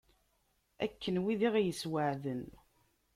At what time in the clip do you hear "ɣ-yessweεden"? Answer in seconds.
1.55-2.43